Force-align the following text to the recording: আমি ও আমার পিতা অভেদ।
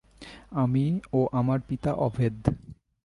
আমি 0.53 0.85
ও 1.13 1.19
আমার 1.31 1.59
পিতা 1.67 1.91
অভেদ। 1.99 2.35